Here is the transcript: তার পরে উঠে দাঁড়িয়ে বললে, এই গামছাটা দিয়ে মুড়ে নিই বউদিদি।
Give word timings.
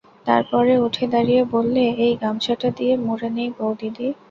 তার 0.25 0.43
পরে 0.51 0.73
উঠে 0.85 1.05
দাঁড়িয়ে 1.13 1.41
বললে, 1.53 1.83
এই 2.05 2.13
গামছাটা 2.21 2.69
দিয়ে 2.77 2.93
মুড়ে 3.05 3.29
নিই 3.35 3.49
বউদিদি। 3.57 4.07